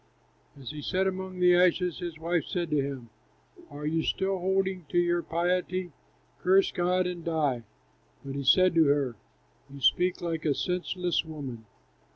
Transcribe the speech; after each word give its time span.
As 0.59 0.71
he 0.71 0.81
sat 0.81 1.05
among 1.05 1.37
the 1.39 1.53
ashes, 1.53 1.99
his 1.99 2.17
wife 2.17 2.45
said 2.47 2.71
to 2.71 2.81
him, 2.81 3.11
"Are 3.69 3.85
you 3.85 4.01
still 4.01 4.39
holding 4.39 4.85
to 4.89 4.97
your 4.97 5.21
piety? 5.21 5.91
Curse 6.39 6.71
God 6.71 7.05
and 7.05 7.23
die." 7.23 7.61
But 8.25 8.33
he 8.33 8.43
said 8.43 8.73
to 8.73 8.85
her, 8.85 9.15
"You 9.69 9.79
speak 9.79 10.19
like 10.19 10.43
a 10.43 10.55
senseless 10.55 11.23
woman. 11.23 11.67